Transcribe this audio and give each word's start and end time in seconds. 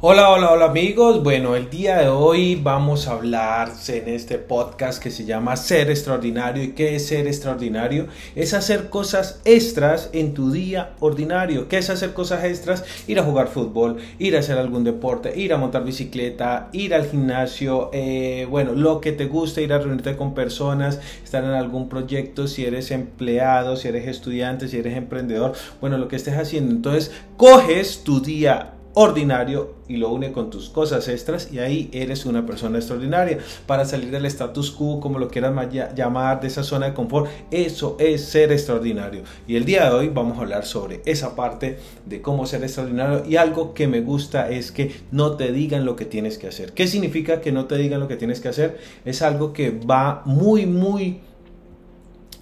Hola, 0.00 0.30
hola, 0.30 0.52
hola 0.52 0.66
amigos. 0.66 1.24
Bueno, 1.24 1.56
el 1.56 1.70
día 1.70 1.98
de 1.98 2.08
hoy 2.08 2.54
vamos 2.54 3.08
a 3.08 3.14
hablar 3.14 3.72
en 3.88 4.08
este 4.08 4.38
podcast 4.38 5.02
que 5.02 5.10
se 5.10 5.24
llama 5.24 5.56
Ser 5.56 5.90
Extraordinario. 5.90 6.62
¿Y 6.62 6.68
qué 6.68 6.94
es 6.94 7.08
ser 7.08 7.26
extraordinario? 7.26 8.06
Es 8.36 8.54
hacer 8.54 8.90
cosas 8.90 9.40
extras 9.44 10.08
en 10.12 10.34
tu 10.34 10.52
día 10.52 10.92
ordinario. 11.00 11.66
¿Qué 11.66 11.78
es 11.78 11.90
hacer 11.90 12.12
cosas 12.12 12.44
extras? 12.44 12.84
Ir 13.08 13.18
a 13.18 13.24
jugar 13.24 13.48
fútbol, 13.48 13.96
ir 14.20 14.36
a 14.36 14.38
hacer 14.38 14.56
algún 14.56 14.84
deporte, 14.84 15.36
ir 15.36 15.52
a 15.52 15.56
montar 15.56 15.82
bicicleta, 15.82 16.68
ir 16.70 16.94
al 16.94 17.10
gimnasio, 17.10 17.90
eh, 17.92 18.46
bueno, 18.48 18.74
lo 18.74 19.00
que 19.00 19.10
te 19.10 19.26
guste, 19.26 19.64
ir 19.64 19.72
a 19.72 19.78
reunirte 19.78 20.16
con 20.16 20.32
personas, 20.32 21.00
estar 21.24 21.42
en 21.42 21.50
algún 21.50 21.88
proyecto, 21.88 22.46
si 22.46 22.64
eres 22.64 22.92
empleado, 22.92 23.74
si 23.74 23.88
eres 23.88 24.06
estudiante, 24.06 24.68
si 24.68 24.78
eres 24.78 24.96
emprendedor, 24.96 25.54
bueno, 25.80 25.98
lo 25.98 26.06
que 26.06 26.14
estés 26.14 26.36
haciendo. 26.36 26.70
Entonces, 26.70 27.10
coges 27.36 28.04
tu 28.04 28.20
día 28.20 28.74
ordinario 28.94 29.74
y 29.88 29.96
lo 29.96 30.10
une 30.10 30.32
con 30.32 30.50
tus 30.50 30.68
cosas 30.68 31.08
extras 31.08 31.50
y 31.52 31.58
ahí 31.58 31.88
eres 31.92 32.26
una 32.26 32.44
persona 32.44 32.78
extraordinaria. 32.78 33.38
Para 33.66 33.84
salir 33.84 34.10
del 34.10 34.26
status 34.26 34.70
quo 34.70 35.00
como 35.00 35.18
lo 35.18 35.28
quieras 35.28 35.54
llamar 35.94 36.40
de 36.40 36.48
esa 36.48 36.62
zona 36.62 36.86
de 36.86 36.94
confort 36.94 37.30
eso 37.50 37.96
es 37.98 38.24
ser 38.24 38.52
extraordinario. 38.52 39.22
Y 39.46 39.56
el 39.56 39.64
día 39.64 39.84
de 39.88 39.96
hoy 39.96 40.08
vamos 40.08 40.38
a 40.38 40.42
hablar 40.42 40.64
sobre 40.64 41.00
esa 41.04 41.34
parte 41.34 41.78
de 42.06 42.20
cómo 42.20 42.46
ser 42.46 42.62
extraordinario 42.62 43.24
y 43.26 43.36
algo 43.36 43.74
que 43.74 43.86
me 43.86 44.00
gusta 44.00 44.50
es 44.50 44.72
que 44.72 44.92
no 45.10 45.36
te 45.36 45.52
digan 45.52 45.84
lo 45.84 45.96
que 45.96 46.04
tienes 46.04 46.38
que 46.38 46.48
hacer. 46.48 46.72
¿qué 46.72 46.86
significa 46.86 47.40
que 47.40 47.52
no 47.52 47.66
te 47.66 47.76
digan 47.76 48.00
lo 48.00 48.08
que 48.08 48.16
tienes 48.16 48.40
que 48.40 48.48
hacer? 48.48 48.78
es 49.04 49.22
algo 49.22 49.52
que 49.52 49.70
va 49.70 50.22
muy 50.24 50.66
muy 50.66 51.20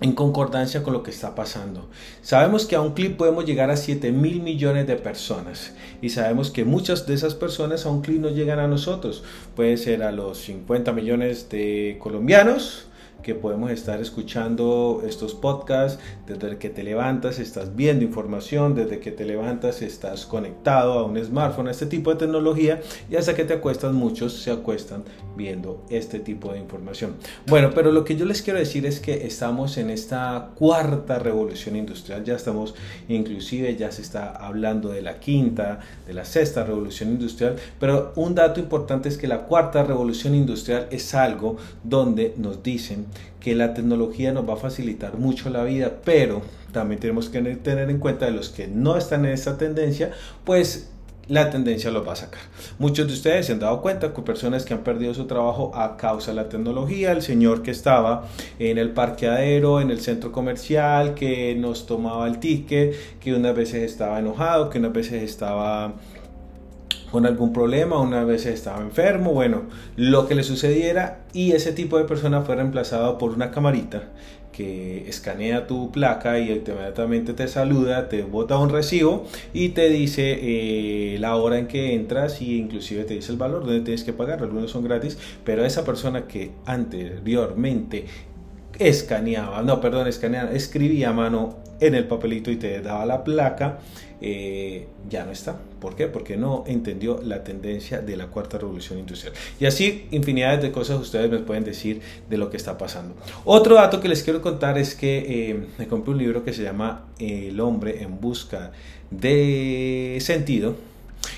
en 0.01 0.13
concordancia 0.13 0.83
con 0.83 0.93
lo 0.93 1.03
que 1.03 1.11
está 1.11 1.35
pasando. 1.35 1.89
Sabemos 2.23 2.67
que 2.67 2.77
a 2.77 2.81
un 2.81 2.93
clip 2.93 3.17
podemos 3.17 3.45
llegar 3.47 3.71
a 3.71 3.77
7 3.77 4.13
mil 4.13 4.43
millones 4.43 4.87
de 4.87 4.97
personas 4.97 5.73
y 6.03 6.11
sabemos 6.11 6.51
que 6.51 6.65
muchas 6.65 7.07
de 7.07 7.15
esas 7.15 7.35
personas 7.35 7.87
a 7.87 7.91
un 7.91 8.03
clip 8.03 8.21
no 8.21 8.31
llegan 8.31 8.59
a 8.59 8.69
nosotros. 8.69 9.25
Puede 9.55 9.77
ser 9.77 10.03
a 10.03 10.13
los 10.13 10.39
50 10.39 10.93
millones 10.93 11.49
de 11.49 11.97
colombianos, 12.01 12.87
que 13.27 13.35
podemos 13.35 13.73
estar 13.73 14.01
escuchando 14.01 15.03
estos 15.05 15.35
podcasts 15.35 15.99
desde 16.29 16.59
que 16.59 16.71
te 16.71 16.85
levantas, 16.85 17.41
estás 17.41 17.75
viendo 17.75 18.05
información, 18.05 18.77
desde 18.77 19.01
que 19.01 19.11
te 19.11 19.25
levantas 19.25 19.83
estás 19.83 20.27
conectado 20.27 20.93
a 20.93 21.03
un 21.03 21.19
smartphone, 21.19 21.67
a 21.67 21.73
este 21.73 21.87
tipo 21.87 22.13
de 22.13 22.21
tecnología 22.21 22.81
y 23.11 23.17
hasta 23.17 23.35
que 23.35 23.45
te 23.45 23.55
acuestas 23.55 23.93
muchos 23.93 24.33
se 24.33 24.53
acuestan 24.53 25.03
viendo 25.37 25.83
este 25.91 26.21
tipo 26.21 26.53
de 26.53 26.61
información. 26.61 27.17
Bueno, 27.49 27.73
pero 27.75 27.91
lo 27.91 28.05
que 28.05 28.15
yo 28.15 28.27
les 28.27 28.43
quiero 28.43 28.61
decir 28.61 28.87
es 28.87 29.01
que 29.01 29.27
estamos 29.27 29.77
en 29.77 29.91
esta 29.91 30.53
cuarta 30.55 31.19
revolución 31.19 31.75
industrial, 31.75 32.23
ya 32.23 32.37
estamos 32.37 32.77
inclusive 33.09 33.75
ya 33.75 33.91
se 33.91 34.03
está 34.03 34.37
hablando 34.37 34.91
de 34.91 35.03
la 35.03 35.19
quinta, 35.19 35.81
de 36.07 36.15
la 36.15 36.25
sexta 36.25 36.63
revolución 36.63 37.09
industrial, 37.09 37.57
pero 37.81 38.13
un 38.15 38.37
dato 38.37 38.61
importante 38.61 39.09
es 39.09 39.19
que 39.19 39.27
la 39.27 39.41
cuarta 39.41 39.83
revolución 39.83 40.37
industrial 40.37 40.87
es 40.93 41.13
algo 41.13 41.57
donde 41.83 42.33
nos 42.37 42.63
dicen 42.63 43.07
que 43.41 43.55
la 43.55 43.75
tecnología 43.75 44.33
nos 44.33 44.49
va 44.49 44.55
a 44.55 44.57
facilitar 44.57 45.19
mucho 45.19 45.51
la 45.51 45.63
vida, 45.65 45.99
pero 46.05 46.43
también 46.73 47.01
tenemos 47.01 47.29
que 47.29 47.41
tener 47.57 47.91
en 47.91 47.99
cuenta 47.99 48.27
de 48.27 48.33
los 48.33 48.49
que 48.51 48.67
no 48.69 48.97
están 48.97 49.25
en 49.25 49.33
esta 49.33 49.57
tendencia, 49.57 50.11
pues 50.45 50.91
la 51.29 51.51
tendencia 51.51 51.91
los 51.91 52.07
va 52.07 52.13
a 52.13 52.17
sacar. 52.17 52.41
Muchos 52.79 53.07
de 53.07 53.13
ustedes 53.13 53.47
se 53.47 53.53
han 53.53 53.59
dado 53.59 53.83
cuenta 53.83 54.13
que 54.13 54.23
personas 54.23 54.65
que 54.65 54.75
han 54.75 54.85
perdido 54.85 55.13
su 55.13 55.27
trabajo 55.27 55.73
a 55.75 55.97
causa 55.97 56.31
de 56.31 56.37
la 56.37 56.49
tecnología, 56.49 57.13
el 57.13 57.23
señor 57.23 57.63
que 57.63 57.73
estaba 57.73 58.29
en 58.59 58.79
el 58.79 58.91
parqueadero, 58.91 59.81
en 59.81 59.91
el 59.91 60.01
centro 60.01 60.31
comercial, 60.31 61.15
que 61.15 61.55
nos 61.57 61.87
tomaba 61.87 62.29
el 62.29 62.39
ticket, 62.39 62.95
que 63.19 63.35
unas 63.35 63.57
veces 63.57 63.83
estaba 63.83 64.19
enojado, 64.19 64.71
que 64.71 64.79
unas 64.79 64.93
veces 64.93 65.23
estaba 65.23 65.95
con 67.11 67.27
algún 67.27 67.53
problema, 67.53 68.01
una 68.01 68.25
vez 68.25 68.47
estaba 68.47 68.81
enfermo, 68.83 69.33
bueno, 69.33 69.63
lo 69.97 70.27
que 70.27 70.35
le 70.35 70.43
sucediera 70.43 71.21
y 71.33 71.53
ese 71.53 71.73
tipo 71.73 71.99
de 71.99 72.05
persona 72.05 72.43
fue 72.43 72.57
reemplazado 72.57 73.19
por 73.19 73.33
una 73.33 73.51
camarita 73.51 74.05
que 74.57 75.07
escanea 75.07 75.67
tu 75.67 75.93
placa 75.93 76.39
y 76.39 76.51
inmediatamente 76.51 77.35
te 77.35 77.47
saluda, 77.47 78.09
te 78.09 78.23
bota 78.23 78.57
un 78.57 78.71
recibo 78.71 79.27
y 79.53 79.71
te 79.71 79.91
dice 79.91 80.39
eh, 80.41 81.19
la 81.19 81.37
hora 81.37 81.59
en 81.59 81.67
que 81.67 81.95
entras 81.95 82.41
y 82.41 82.57
inclusive 82.57 83.05
te 83.05 83.15
dice 83.15 83.33
el 83.33 83.39
valor 83.39 83.67
donde 83.67 83.83
tienes 83.83 84.03
que 84.03 84.15
pagar, 84.15 84.43
algunos 84.43 84.71
son 84.71 84.83
gratis, 84.83 85.19
pero 85.45 85.63
esa 85.67 85.85
persona 85.85 86.27
que 86.27 86.53
anteriormente 86.65 88.07
escaneaba, 88.79 89.63
no, 89.63 89.81
perdón, 89.81 90.07
escaneaba, 90.07 90.53
escribía 90.53 91.11
a 91.11 91.13
mano 91.13 91.57
en 91.81 91.95
el 91.95 92.05
papelito 92.05 92.51
y 92.51 92.57
te 92.57 92.81
daba 92.81 93.05
la 93.07 93.25
placa, 93.25 93.79
eh, 94.21 94.89
ya 95.09 95.25
no 95.25 95.33
está. 95.33 95.59
¿Por 95.81 95.95
qué? 95.95 96.07
Porque 96.07 96.37
no 96.37 96.65
entendió 96.67 97.21
la 97.23 97.45
tendencia 97.45 98.01
de 98.01 98.17
la 98.17 98.29
cuarta 98.29 98.59
revolución 98.59 98.99
industrial. 98.99 99.35
Y 99.61 99.67
así 99.67 100.07
infinidades 100.11 100.63
de 100.63 100.73
cosas 100.73 100.99
ustedes 100.99 101.31
me 101.31 101.39
pueden 101.39 101.65
decir 101.65 102.01
de 102.29 102.39
lo 102.39 102.51
que 102.51 102.57
está 102.57 102.79
pasando. 102.79 103.15
Otro 103.45 103.75
dato 103.75 104.01
que 104.01 104.09
les 104.09 104.23
quiero 104.23 104.41
contar 104.41 104.79
es 104.79 104.95
que 104.95 105.51
eh, 105.51 105.67
me 105.79 105.87
compré 105.87 106.13
un 106.13 106.19
libro 106.19 106.45
que 106.45 106.53
se 106.53 106.63
llama 106.63 107.05
El 107.19 107.61
hombre 107.61 108.03
en 108.03 108.21
busca 108.21 108.73
de 109.11 110.19
sentido 110.21 110.77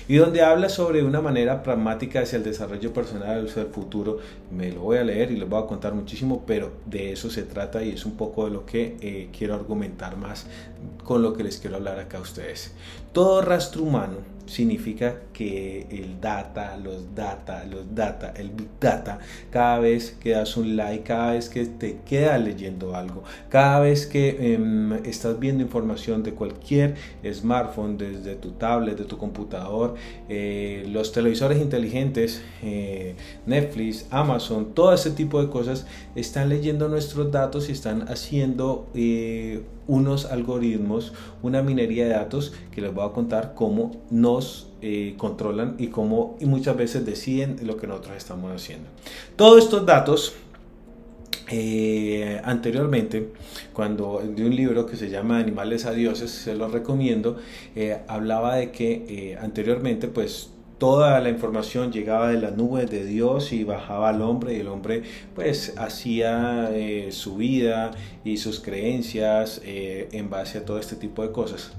y 0.09 0.17
donde 0.17 0.41
habla 0.41 0.69
sobre 0.69 1.03
una 1.03 1.21
manera 1.21 1.61
pragmática 1.61 2.21
hacia 2.21 2.37
el 2.37 2.43
desarrollo 2.43 2.91
personal 2.91 3.45
hacia 3.45 3.61
el 3.61 3.67
futuro. 3.67 4.17
Me 4.49 4.71
lo 4.71 4.81
voy 4.81 4.97
a 4.97 5.03
leer 5.03 5.29
y 5.29 5.37
les 5.37 5.47
voy 5.47 5.61
a 5.61 5.67
contar 5.67 5.93
muchísimo, 5.93 6.43
pero 6.47 6.71
de 6.87 7.11
eso 7.11 7.29
se 7.29 7.43
trata 7.43 7.83
y 7.83 7.91
es 7.91 8.07
un 8.07 8.17
poco 8.17 8.45
de 8.45 8.51
lo 8.51 8.65
que 8.65 8.97
eh, 9.01 9.29
quiero 9.37 9.53
argumentar 9.53 10.17
más 10.17 10.47
con 11.03 11.21
lo 11.21 11.33
que 11.33 11.43
les 11.43 11.59
quiero 11.59 11.75
hablar 11.75 11.99
acá 11.99 12.17
a 12.17 12.21
ustedes. 12.21 12.73
Todo 13.13 13.43
rastro 13.43 13.83
humano 13.83 14.15
significa 14.49 15.21
que 15.31 15.87
el 15.91 16.19
data, 16.19 16.75
los 16.77 17.13
data, 17.15 17.63
los 17.65 17.93
data, 17.93 18.33
el 18.35 18.49
big 18.49 18.69
data, 18.79 19.19
cada 19.51 19.79
vez 19.79 20.17
que 20.19 20.31
das 20.31 20.57
un 20.57 20.75
like, 20.75 21.03
cada 21.03 21.33
vez 21.33 21.49
que 21.49 21.65
te 21.65 21.99
quedas 22.05 22.41
leyendo 22.41 22.95
algo, 22.95 23.23
cada 23.49 23.79
vez 23.79 24.07
que 24.07 24.53
em, 24.53 24.93
estás 25.05 25.39
viendo 25.39 25.63
información 25.63 26.23
de 26.23 26.33
cualquier 26.33 26.95
smartphone, 27.31 27.97
desde 27.97 28.35
tu 28.35 28.51
tablet, 28.51 28.97
de 28.97 29.05
tu 29.05 29.17
computador, 29.17 29.95
eh, 30.27 30.85
los 30.89 31.11
televisores 31.11 31.61
inteligentes, 31.61 32.41
eh, 32.63 33.15
Netflix, 33.45 34.07
Amazon, 34.09 34.73
todo 34.73 34.93
ese 34.93 35.11
tipo 35.11 35.41
de 35.41 35.49
cosas 35.49 35.85
están 36.15 36.49
leyendo 36.49 36.89
nuestros 36.89 37.31
datos 37.31 37.69
y 37.69 37.73
están 37.73 38.07
haciendo 38.09 38.87
eh, 38.93 39.63
unos 39.89 40.25
algoritmos, 40.25 41.13
una 41.41 41.63
minería 41.63 42.05
de 42.05 42.11
datos 42.11 42.53
que 42.71 42.79
les 42.79 42.93
voy 42.93 43.05
a 43.05 43.11
contar 43.11 43.53
cómo 43.55 43.91
nos 44.11 44.69
eh, 44.81 45.15
controlan 45.17 45.75
y 45.79 45.87
cómo 45.87 46.37
y 46.39 46.45
muchas 46.45 46.77
veces 46.77 47.05
deciden 47.05 47.57
lo 47.63 47.75
que 47.75 47.87
nosotros 47.87 48.15
estamos 48.15 48.51
haciendo. 48.53 48.87
Todos 49.35 49.63
estos 49.63 49.85
datos 49.87 50.33
eh, 51.49 52.39
anteriormente, 52.43 53.33
cuando 53.73 54.21
de 54.23 54.45
un 54.45 54.55
libro 54.55 54.85
que 54.85 54.95
se 54.95 55.09
llama 55.09 55.39
Animales 55.39 55.85
a 55.85 55.91
Dioses, 55.91 56.29
se 56.29 56.53
lo 56.53 56.67
recomiendo, 56.67 57.37
eh, 57.75 57.97
hablaba 58.07 58.57
de 58.57 58.71
que 58.71 59.37
anteriormente 59.41 60.07
pues 60.07 60.51
toda 60.79 61.19
la 61.19 61.29
información 61.29 61.91
llegaba 61.91 62.29
de 62.29 62.39
la 62.39 62.51
nube 62.51 62.85
de 62.85 63.05
Dios 63.05 63.51
y 63.51 63.63
bajaba 63.63 64.09
al 64.09 64.21
hombre 64.21 64.55
y 64.55 64.61
el 64.61 64.67
hombre 64.69 65.03
pues 65.35 65.73
hacía 65.77 66.71
eh, 66.73 67.09
su 67.11 67.35
vida 67.35 67.91
y 68.23 68.37
sus 68.37 68.59
creencias 68.61 69.61
eh, 69.63 70.07
en 70.13 70.29
base 70.29 70.57
a 70.57 70.65
todo 70.65 70.79
este 70.79 70.95
tipo 70.95 71.21
de 71.21 71.31
cosas. 71.31 71.73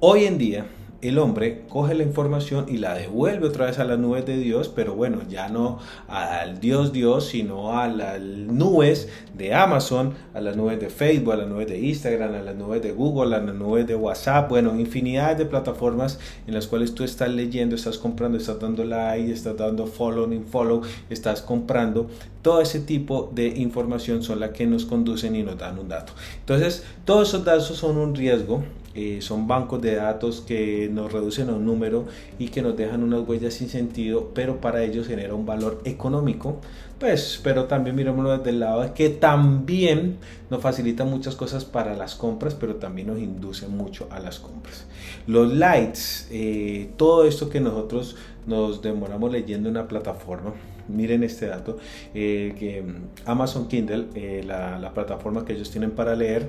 Hoy 0.00 0.24
en 0.24 0.38
día 0.38 0.66
el 1.08 1.18
hombre 1.18 1.62
coge 1.68 1.94
la 1.94 2.02
información 2.02 2.66
y 2.68 2.78
la 2.78 2.94
devuelve 2.94 3.46
otra 3.46 3.66
vez 3.66 3.78
a 3.78 3.84
las 3.84 3.98
nubes 3.98 4.24
de 4.26 4.38
Dios, 4.38 4.68
pero 4.68 4.94
bueno, 4.94 5.20
ya 5.28 5.48
no 5.48 5.78
al 6.08 6.60
Dios 6.60 6.92
Dios, 6.92 7.26
sino 7.26 7.78
a 7.78 7.88
las 7.88 8.20
nubes 8.20 9.08
de 9.36 9.54
Amazon, 9.54 10.14
a 10.32 10.40
las 10.40 10.56
nubes 10.56 10.80
de 10.80 10.90
Facebook, 10.90 11.32
a 11.32 11.36
las 11.36 11.48
nubes 11.48 11.68
de 11.68 11.78
Instagram, 11.78 12.34
a 12.34 12.42
las 12.42 12.56
nubes 12.56 12.82
de 12.82 12.92
Google, 12.92 13.36
a 13.36 13.40
las 13.40 13.54
nubes 13.54 13.86
de 13.86 13.94
WhatsApp, 13.94 14.48
bueno, 14.48 14.78
infinidad 14.78 15.36
de 15.36 15.46
plataformas 15.46 16.18
en 16.46 16.54
las 16.54 16.66
cuales 16.66 16.94
tú 16.94 17.04
estás 17.04 17.28
leyendo, 17.30 17.76
estás 17.76 17.98
comprando, 17.98 18.38
estás 18.38 18.60
dando 18.60 18.84
like, 18.84 19.30
estás 19.30 19.56
dando 19.56 19.86
follow, 19.86 20.28
follow, 20.50 20.82
estás 21.10 21.42
comprando. 21.42 22.08
Todo 22.42 22.60
ese 22.60 22.80
tipo 22.80 23.30
de 23.34 23.46
información 23.46 24.22
son 24.22 24.40
las 24.40 24.50
que 24.50 24.66
nos 24.66 24.84
conducen 24.84 25.34
y 25.36 25.42
nos 25.42 25.58
dan 25.58 25.78
un 25.78 25.88
dato. 25.88 26.12
Entonces, 26.40 26.84
todos 27.04 27.28
esos 27.28 27.44
datos 27.44 27.66
son 27.76 27.96
un 27.96 28.14
riesgo 28.14 28.62
eh, 28.94 29.18
son 29.20 29.48
bancos 29.48 29.82
de 29.82 29.96
datos 29.96 30.40
que 30.40 30.88
nos 30.92 31.12
reducen 31.12 31.48
a 31.50 31.54
un 31.54 31.66
número 31.66 32.06
y 32.38 32.48
que 32.48 32.62
nos 32.62 32.76
dejan 32.76 33.02
unas 33.02 33.26
huellas 33.26 33.54
sin 33.54 33.68
sentido, 33.68 34.30
pero 34.34 34.60
para 34.60 34.84
ellos 34.84 35.08
genera 35.08 35.34
un 35.34 35.44
valor 35.44 35.80
económico. 35.84 36.60
Pues, 37.00 37.40
pero 37.42 37.64
también 37.64 37.96
miremoslo 37.96 38.38
desde 38.38 38.50
el 38.50 38.60
lado 38.60 38.82
de 38.82 38.92
que 38.92 39.08
también 39.10 40.18
nos 40.48 40.60
facilita 40.60 41.04
muchas 41.04 41.34
cosas 41.34 41.64
para 41.64 41.94
las 41.96 42.14
compras, 42.14 42.54
pero 42.54 42.76
también 42.76 43.08
nos 43.08 43.18
induce 43.18 43.66
mucho 43.66 44.06
a 44.12 44.20
las 44.20 44.38
compras. 44.38 44.86
Los 45.26 45.52
lights, 45.52 46.28
eh, 46.30 46.90
todo 46.96 47.26
esto 47.26 47.50
que 47.50 47.60
nosotros 47.60 48.16
nos 48.46 48.80
demoramos 48.80 49.32
leyendo 49.32 49.68
en 49.68 49.76
una 49.76 49.88
plataforma, 49.88 50.54
miren 50.86 51.24
este 51.24 51.46
dato, 51.46 51.78
eh, 52.14 52.54
que 52.58 52.84
Amazon 53.24 53.66
Kindle, 53.66 54.42
la 54.44 54.92
plataforma 54.94 55.44
que 55.44 55.54
ellos 55.54 55.70
tienen 55.70 55.90
para 55.90 56.14
leer, 56.14 56.48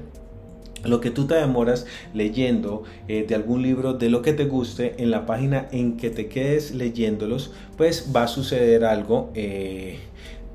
lo 0.85 1.01
que 1.01 1.11
tú 1.11 1.27
te 1.27 1.35
demoras 1.35 1.85
leyendo 2.13 2.83
eh, 3.07 3.25
de 3.27 3.35
algún 3.35 3.61
libro, 3.61 3.93
de 3.93 4.09
lo 4.09 4.21
que 4.21 4.33
te 4.33 4.45
guste, 4.45 4.95
en 5.01 5.11
la 5.11 5.25
página 5.25 5.67
en 5.71 5.97
que 5.97 6.09
te 6.09 6.27
quedes 6.27 6.73
leyéndolos, 6.73 7.51
pues 7.77 8.11
va 8.15 8.23
a 8.23 8.27
suceder 8.27 8.85
algo 8.85 9.31
eh, 9.35 9.99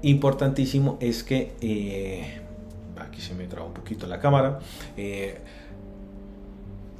importantísimo, 0.02 0.96
es 1.00 1.22
que, 1.22 1.52
eh, 1.60 2.40
aquí 2.96 3.20
se 3.20 3.34
me 3.34 3.46
traba 3.46 3.66
un 3.66 3.74
poquito 3.74 4.06
la 4.06 4.20
cámara, 4.20 4.60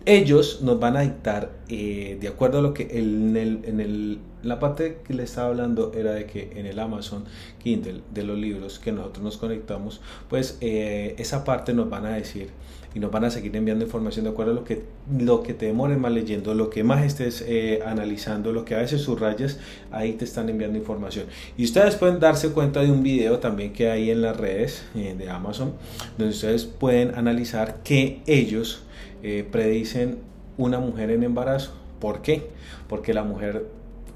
ellos 0.06 0.60
nos 0.62 0.80
van 0.80 0.96
a 0.96 1.00
dictar, 1.00 1.50
de 1.70 2.28
acuerdo 2.28 2.58
a 2.58 2.62
lo 2.62 2.74
que 2.74 2.88
en, 2.98 3.36
el, 3.36 3.60
en 3.64 3.80
el, 3.80 4.18
la 4.42 4.58
parte 4.58 4.98
que 5.06 5.14
le 5.14 5.22
estaba 5.22 5.48
hablando 5.48 5.92
era 5.94 6.12
de 6.12 6.26
que 6.26 6.52
en 6.56 6.66
el 6.66 6.78
Amazon 6.78 7.24
Kindle 7.62 8.00
de 8.12 8.24
los 8.24 8.38
libros 8.38 8.78
que 8.78 8.92
nosotros 8.92 9.22
nos 9.22 9.36
conectamos, 9.36 10.00
pues 10.28 10.58
esa 10.60 11.44
parte 11.44 11.72
nos 11.72 11.88
van 11.88 12.06
a 12.06 12.14
decir, 12.14 12.48
y 12.94 12.98
nos 12.98 13.10
van 13.10 13.24
a 13.24 13.30
seguir 13.30 13.54
enviando 13.54 13.84
información 13.84 14.24
de 14.24 14.32
acuerdo 14.32 14.52
a 14.52 14.54
lo 14.54 14.64
que, 14.64 14.82
lo 15.18 15.42
que 15.42 15.54
te 15.54 15.66
demores 15.66 15.98
más 15.98 16.12
leyendo, 16.12 16.54
lo 16.54 16.70
que 16.70 16.82
más 16.82 17.04
estés 17.04 17.44
eh, 17.46 17.80
analizando, 17.86 18.52
lo 18.52 18.64
que 18.64 18.74
a 18.74 18.78
veces 18.78 19.02
subrayas, 19.02 19.58
ahí 19.92 20.14
te 20.14 20.24
están 20.24 20.48
enviando 20.48 20.78
información. 20.78 21.26
Y 21.56 21.64
ustedes 21.64 21.94
pueden 21.96 22.18
darse 22.18 22.50
cuenta 22.50 22.80
de 22.80 22.90
un 22.90 23.02
video 23.02 23.38
también 23.38 23.72
que 23.72 23.90
hay 23.90 24.10
en 24.10 24.22
las 24.22 24.36
redes 24.36 24.84
eh, 24.96 25.14
de 25.16 25.30
Amazon, 25.30 25.74
donde 26.18 26.34
ustedes 26.34 26.64
pueden 26.64 27.14
analizar 27.14 27.82
que 27.84 28.22
ellos 28.26 28.82
eh, 29.22 29.46
predicen 29.50 30.29
una 30.60 30.78
mujer 30.78 31.10
en 31.10 31.22
embarazo. 31.22 31.72
¿Por 31.98 32.22
qué? 32.22 32.50
Porque 32.88 33.12
la 33.12 33.24
mujer 33.24 33.66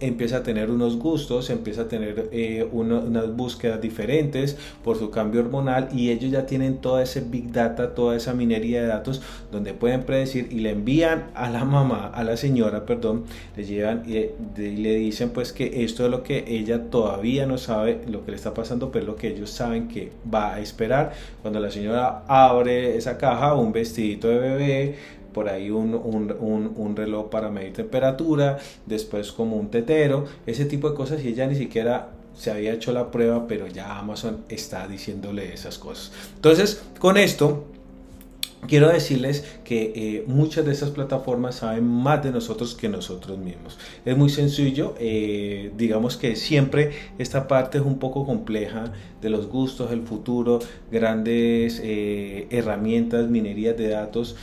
empieza 0.00 0.38
a 0.38 0.42
tener 0.42 0.70
unos 0.70 0.98
gustos, 0.98 1.50
empieza 1.50 1.82
a 1.82 1.88
tener 1.88 2.28
eh, 2.32 2.66
unas 2.72 3.34
búsquedas 3.34 3.80
diferentes 3.80 4.56
por 4.82 4.98
su 4.98 5.10
cambio 5.10 5.40
hormonal 5.40 5.88
y 5.92 6.10
ellos 6.10 6.30
ya 6.30 6.46
tienen 6.46 6.78
toda 6.78 7.02
ese 7.02 7.20
big 7.20 7.52
data, 7.52 7.94
toda 7.94 8.16
esa 8.16 8.34
minería 8.34 8.82
de 8.82 8.88
datos 8.88 9.22
donde 9.50 9.72
pueden 9.72 10.02
predecir 10.02 10.48
y 10.50 10.60
le 10.60 10.70
envían 10.70 11.30
a 11.34 11.50
la 11.50 11.64
mamá, 11.64 12.10
a 12.12 12.24
la 12.24 12.36
señora, 12.36 12.86
perdón, 12.86 13.24
le 13.56 13.64
llevan 13.64 14.02
y, 14.06 14.30
le 14.56 14.94
dicen 14.96 15.30
pues 15.30 15.52
que 15.52 15.84
esto 15.84 16.04
es 16.04 16.10
lo 16.10 16.22
que 16.22 16.44
ella 16.46 16.90
todavía 16.90 17.46
no 17.46 17.58
sabe 17.58 18.00
lo 18.08 18.24
que 18.24 18.32
le 18.32 18.36
está 18.36 18.54
pasando, 18.54 18.90
pero 18.90 19.06
lo 19.06 19.16
que 19.16 19.28
ellos 19.28 19.50
saben 19.50 19.88
que 19.88 20.12
va 20.32 20.54
a 20.54 20.60
esperar 20.60 21.12
cuando 21.42 21.60
la 21.60 21.70
señora 21.70 22.24
abre 22.26 22.96
esa 22.96 23.18
caja, 23.18 23.54
un 23.54 23.72
vestidito 23.72 24.28
de 24.28 24.38
bebé, 24.38 24.96
por 25.34 25.50
ahí 25.50 25.70
un, 25.70 25.94
un, 25.94 26.72
un, 26.74 26.96
reloj 26.96 27.28
para 27.28 27.50
medir 27.50 27.74
temperatura, 27.74 28.58
después 28.86 29.32
como 29.32 29.56
un 29.56 29.68
tetero, 29.68 30.24
ese 30.46 30.64
tipo 30.64 30.88
de 30.88 30.96
cosas 30.96 31.22
y 31.22 31.28
ella 31.28 31.46
ni 31.46 31.56
siquiera 31.56 32.12
se 32.34 32.50
había 32.50 32.72
hecho 32.72 32.92
la 32.92 33.10
prueba, 33.10 33.46
pero 33.46 33.66
ya 33.66 33.98
Amazon 33.98 34.44
está 34.48 34.88
diciéndole 34.88 35.52
esas 35.52 35.76
cosas. 35.76 36.12
Entonces, 36.36 36.82
con 36.98 37.18
esto 37.18 37.66
Quiero 38.66 38.88
decirles 38.88 39.44
que 39.62 39.92
eh, 39.94 40.24
muchas 40.26 40.64
de 40.64 40.72
esas 40.72 40.90
plataformas 40.90 41.56
saben 41.56 41.86
más 41.86 42.22
de 42.24 42.30
nosotros 42.30 42.74
que 42.74 42.88
nosotros 42.88 43.36
mismos. 43.36 43.78
Es 44.06 44.16
muy 44.16 44.30
sencillo, 44.30 44.94
eh, 44.98 45.70
digamos 45.76 46.16
que 46.16 46.34
siempre 46.34 46.92
esta 47.18 47.46
parte 47.46 47.78
es 47.78 47.84
un 47.84 47.98
poco 47.98 48.24
compleja 48.24 48.92
de 49.20 49.28
los 49.28 49.48
gustos, 49.48 49.92
el 49.92 50.02
futuro, 50.02 50.60
grandes 50.90 51.78
eh, 51.84 52.46
herramientas, 52.50 53.28
minerías 53.28 53.76
de 53.76 53.88
datos 53.88 54.36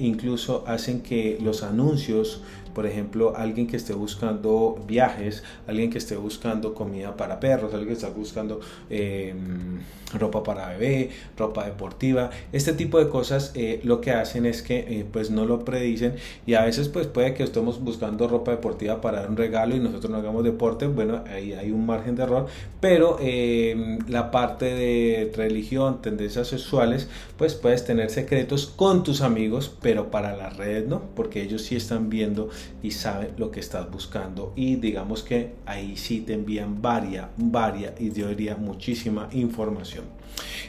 incluso 0.00 0.64
hacen 0.66 1.00
que 1.00 1.38
los 1.40 1.62
anuncios 1.62 2.42
por 2.74 2.86
ejemplo, 2.86 3.34
alguien 3.36 3.66
que 3.66 3.76
esté 3.76 3.92
buscando 3.94 4.78
viajes, 4.86 5.42
alguien 5.66 5.90
que 5.90 5.98
esté 5.98 6.16
buscando 6.16 6.74
comida 6.74 7.16
para 7.16 7.40
perros, 7.40 7.72
alguien 7.72 7.88
que 7.88 7.94
esté 7.94 8.10
buscando 8.10 8.60
em, 8.88 9.80
ropa 10.18 10.42
para 10.42 10.68
bebé, 10.70 11.10
ropa 11.36 11.64
deportiva, 11.64 12.30
este 12.52 12.72
tipo 12.72 12.98
de 12.98 13.08
cosas 13.08 13.52
eh, 13.54 13.80
lo 13.84 14.00
que 14.00 14.12
hacen 14.12 14.46
es 14.46 14.62
que 14.62 14.78
eh, 14.78 15.06
pues 15.10 15.30
no 15.30 15.44
lo 15.44 15.64
predicen 15.64 16.14
y 16.46 16.54
a 16.54 16.64
veces 16.64 16.88
pues 16.88 17.06
puede 17.06 17.34
que 17.34 17.42
estemos 17.42 17.80
buscando 17.80 18.26
ropa 18.28 18.52
deportiva 18.52 19.00
para 19.00 19.26
un 19.26 19.36
regalo 19.36 19.76
y 19.76 19.80
nosotros 19.80 20.10
no 20.10 20.18
hagamos 20.18 20.44
deporte, 20.44 20.86
bueno, 20.86 21.22
ahí 21.28 21.52
hay 21.52 21.70
un 21.70 21.86
margen 21.86 22.16
de 22.16 22.22
error, 22.22 22.46
pero 22.80 23.18
em, 23.20 23.98
la 24.08 24.30
parte 24.30 24.66
de 24.66 25.32
religión, 25.36 26.02
tendencias 26.02 26.48
sexuales, 26.48 27.08
pues 27.36 27.54
puedes 27.54 27.84
tener 27.84 28.10
secretos 28.10 28.66
con 28.66 29.02
tus 29.02 29.20
amigos, 29.20 29.59
pero 29.68 30.10
para 30.10 30.36
las 30.36 30.56
redes 30.56 30.86
no, 30.86 31.02
porque 31.14 31.42
ellos 31.42 31.62
sí 31.62 31.76
están 31.76 32.08
viendo 32.08 32.48
y 32.82 32.92
saben 32.92 33.30
lo 33.36 33.50
que 33.50 33.60
estás 33.60 33.90
buscando 33.90 34.52
y 34.56 34.76
digamos 34.76 35.22
que 35.22 35.54
ahí 35.66 35.96
sí 35.96 36.20
te 36.20 36.34
envían 36.34 36.80
varia, 36.80 37.30
varia 37.36 37.94
y 37.98 38.12
yo 38.12 38.28
diría 38.28 38.56
muchísima 38.56 39.28
información. 39.32 40.04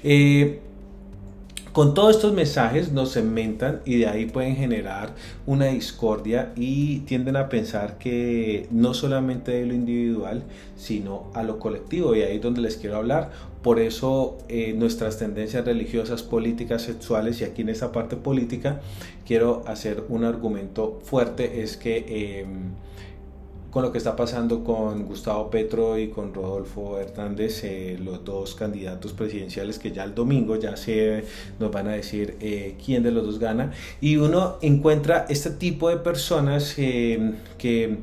Eh, 0.04 0.60
con 1.74 1.94
todos 1.94 2.18
estos 2.18 2.34
mensajes 2.34 2.92
nos 2.92 3.12
segmentan 3.12 3.82
y 3.86 4.00
de 4.00 4.08
ahí 4.08 4.26
pueden 4.26 4.56
generar 4.56 5.14
una 5.46 5.68
discordia 5.68 6.52
y 6.56 7.00
tienden 7.00 7.38
a 7.38 7.48
pensar 7.48 7.98
que 7.98 8.68
no 8.72 8.94
solamente 8.94 9.52
de 9.52 9.66
lo 9.66 9.74
individual, 9.74 10.44
sino 10.76 11.32
a 11.34 11.44
lo 11.44 11.60
colectivo 11.60 12.14
y 12.16 12.24
ahí 12.24 12.38
es 12.38 12.42
donde 12.42 12.62
les 12.62 12.76
quiero 12.76 12.98
hablar. 12.98 13.32
Por 13.62 13.80
eso 13.80 14.38
eh, 14.50 14.74
nuestras 14.76 15.18
tendencias 15.18 15.64
religiosas, 15.64 16.24
políticas, 16.24 16.82
sexuales 16.82 17.40
y 17.40 17.46
aquí 17.46 17.62
en 17.62 17.70
esa 17.70 17.92
parte 17.92 18.18
política 18.18 18.82
quiero 19.26 19.64
hacer 19.66 20.04
un 20.10 20.26
argumento 20.26 21.00
fuerte, 21.04 21.62
es 21.62 21.78
que... 21.78 22.42
Em, 22.42 22.72
con 23.72 23.84
lo 23.84 23.92
que 23.92 23.98
está 23.98 24.18
pasando 24.18 24.66
con 24.66 25.06
Gustavo 25.06 25.50
Petro 25.50 25.98
y 25.98 26.10
con 26.10 26.34
Rodolfo 26.34 27.00
Hernández, 27.00 27.64
eh, 27.64 27.98
los 28.04 28.24
dos 28.26 28.54
candidatos 28.54 29.14
presidenciales 29.14 29.80
que 29.80 29.92
ya 29.92 30.04
el 30.04 30.14
domingo 30.14 30.58
ya 30.58 30.76
se 30.76 31.24
nos 31.58 31.72
van 31.72 31.88
a 31.88 31.94
decir 31.94 32.36
eh, 32.42 32.76
quién 32.86 33.02
de 33.02 33.12
los 33.12 33.26
dos 33.26 33.40
gana. 33.40 33.72
Y 34.02 34.18
uno 34.18 34.58
encuentra 34.62 35.26
este 35.30 35.52
tipo 35.52 35.90
de 35.90 35.98
personas 35.98 36.76
eh, 36.78 37.34
que 37.58 38.00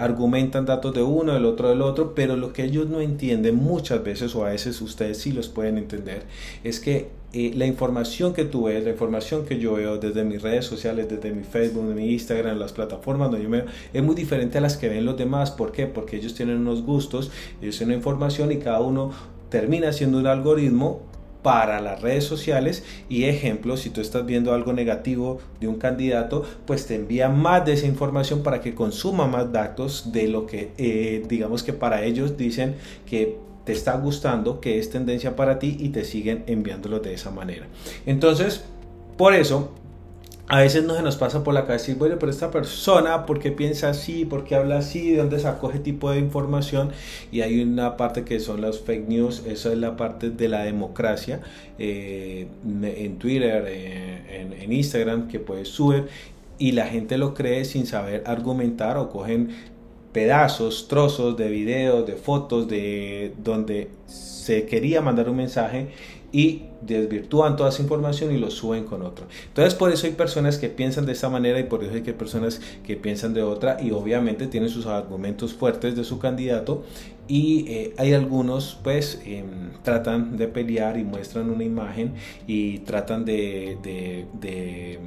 argumentan 0.00 0.64
datos 0.64 0.94
de 0.94 1.02
uno, 1.02 1.34
del 1.34 1.44
otro, 1.44 1.68
del 1.68 1.82
otro, 1.82 2.14
pero 2.14 2.36
lo 2.36 2.54
que 2.54 2.64
ellos 2.64 2.88
no 2.88 3.00
entienden 3.02 3.54
muchas 3.54 4.02
veces, 4.02 4.34
o 4.34 4.46
a 4.46 4.48
veces 4.48 4.80
ustedes 4.80 5.18
sí 5.18 5.30
los 5.30 5.48
pueden 5.48 5.76
entender, 5.76 6.22
es 6.64 6.80
que 6.80 7.10
la 7.32 7.66
información 7.66 8.32
que 8.32 8.44
tú 8.44 8.64
ves, 8.64 8.82
la 8.84 8.90
información 8.90 9.44
que 9.44 9.58
yo 9.58 9.74
veo 9.74 9.98
desde 9.98 10.24
mis 10.24 10.40
redes 10.40 10.64
sociales, 10.64 11.08
desde 11.08 11.30
mi 11.32 11.44
Facebook, 11.44 11.86
de 11.86 11.94
mi 11.94 12.12
Instagram, 12.12 12.58
las 12.58 12.72
plataformas 12.72 13.30
donde 13.30 13.44
yo 13.44 13.50
me 13.50 13.62
veo, 13.62 13.70
es 13.92 14.02
muy 14.02 14.14
diferente 14.14 14.58
a 14.58 14.60
las 14.60 14.76
que 14.76 14.88
ven 14.88 15.04
los 15.04 15.16
demás. 15.16 15.50
¿Por 15.50 15.72
qué? 15.72 15.86
Porque 15.86 16.16
ellos 16.16 16.34
tienen 16.34 16.58
unos 16.58 16.82
gustos, 16.82 17.30
ellos 17.60 17.76
tienen 17.76 17.98
información 17.98 18.50
y 18.52 18.56
cada 18.56 18.80
uno 18.80 19.12
termina 19.50 19.92
siendo 19.92 20.18
un 20.18 20.26
algoritmo 20.26 21.02
para 21.42 21.80
las 21.80 22.02
redes 22.02 22.24
sociales 22.24 22.84
y 23.08 23.24
ejemplo, 23.24 23.76
si 23.76 23.90
tú 23.90 24.00
estás 24.00 24.26
viendo 24.26 24.52
algo 24.52 24.72
negativo 24.72 25.38
de 25.60 25.68
un 25.68 25.76
candidato, 25.76 26.44
pues 26.66 26.86
te 26.86 26.96
envía 26.96 27.28
más 27.28 27.64
de 27.64 27.74
esa 27.74 27.86
información 27.86 28.42
para 28.42 28.60
que 28.60 28.74
consuma 28.74 29.26
más 29.26 29.52
datos 29.52 30.12
de 30.12 30.28
lo 30.28 30.46
que 30.46 30.72
eh, 30.78 31.24
digamos 31.28 31.62
que 31.62 31.72
para 31.72 32.02
ellos 32.02 32.36
dicen 32.36 32.74
que 33.06 33.38
te 33.68 33.74
está 33.74 33.98
gustando, 33.98 34.62
que 34.62 34.78
es 34.78 34.88
tendencia 34.88 35.36
para 35.36 35.58
ti 35.58 35.76
y 35.78 35.90
te 35.90 36.02
siguen 36.02 36.42
enviándolo 36.46 37.00
de 37.00 37.12
esa 37.12 37.30
manera. 37.30 37.66
Entonces, 38.06 38.64
por 39.18 39.34
eso 39.34 39.74
a 40.46 40.60
veces 40.60 40.84
no 40.84 40.96
se 40.96 41.02
nos 41.02 41.16
pasa 41.16 41.44
por 41.44 41.52
la 41.52 41.66
cabeza 41.66 41.82
decir, 41.82 41.96
bueno, 41.96 42.16
pero 42.18 42.32
esta 42.32 42.50
persona, 42.50 43.26
¿por 43.26 43.40
qué 43.40 43.52
piensa 43.52 43.90
así? 43.90 44.24
¿Por 44.24 44.44
qué 44.44 44.54
habla 44.54 44.78
así? 44.78 45.10
¿De 45.10 45.18
dónde 45.18 45.38
sacó 45.38 45.68
ese 45.68 45.80
tipo 45.80 46.10
de 46.10 46.18
información? 46.18 46.92
Y 47.30 47.42
hay 47.42 47.60
una 47.60 47.98
parte 47.98 48.24
que 48.24 48.40
son 48.40 48.62
las 48.62 48.78
fake 48.78 49.06
news, 49.06 49.42
esa 49.46 49.70
es 49.70 49.76
la 49.76 49.98
parte 49.98 50.30
de 50.30 50.48
la 50.48 50.62
democracia 50.62 51.42
eh, 51.78 52.46
en 52.64 53.18
Twitter, 53.18 53.66
eh, 53.68 54.40
en, 54.40 54.54
en, 54.54 54.72
Instagram, 54.72 55.28
que 55.28 55.40
puedes 55.40 55.68
subir 55.68 56.06
y 56.56 56.72
la 56.72 56.86
gente 56.86 57.18
lo 57.18 57.34
cree 57.34 57.66
sin 57.66 57.84
saber 57.84 58.22
argumentar 58.26 58.96
o 58.96 59.10
cogen 59.10 59.50
pedazos, 60.18 60.88
trozos 60.88 61.36
de 61.36 61.48
videos, 61.48 62.04
de 62.04 62.14
fotos, 62.14 62.66
de 62.66 63.32
donde 63.38 63.88
se 64.06 64.66
quería 64.66 65.00
mandar 65.00 65.30
un 65.30 65.36
mensaje 65.36 65.90
y 66.32 66.64
desvirtúan 66.82 67.54
toda 67.54 67.68
esa 67.68 67.82
información 67.82 68.34
y 68.34 68.36
lo 68.36 68.50
suben 68.50 68.82
con 68.82 69.02
otro. 69.02 69.26
Entonces 69.46 69.76
por 69.76 69.92
eso 69.92 70.08
hay 70.08 70.14
personas 70.14 70.58
que 70.58 70.70
piensan 70.70 71.06
de 71.06 71.12
esta 71.12 71.28
manera 71.28 71.60
y 71.60 71.62
por 71.62 71.84
eso 71.84 71.94
hay 71.94 72.02
que 72.02 72.14
personas 72.14 72.60
que 72.84 72.96
piensan 72.96 73.32
de 73.32 73.44
otra 73.44 73.76
y 73.80 73.92
obviamente 73.92 74.48
tienen 74.48 74.70
sus 74.70 74.86
argumentos 74.86 75.54
fuertes 75.54 75.94
de 75.94 76.02
su 76.02 76.18
candidato 76.18 76.82
y 77.28 77.66
eh, 77.68 77.94
hay 77.96 78.12
algunos 78.12 78.76
pues 78.82 79.22
em, 79.24 79.70
tratan 79.84 80.36
de 80.36 80.48
pelear 80.48 80.98
y 80.98 81.04
muestran 81.04 81.48
una 81.48 81.62
imagen 81.62 82.14
y 82.48 82.80
tratan 82.80 83.24
de, 83.24 83.78
de 84.40 84.98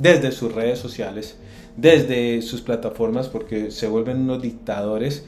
desde 0.00 0.32
sus 0.32 0.52
redes 0.52 0.78
sociales 0.78 1.36
desde 1.76 2.42
sus 2.42 2.60
plataformas 2.60 3.28
porque 3.28 3.70
se 3.70 3.86
vuelven 3.86 4.22
unos 4.22 4.42
dictadores 4.42 5.24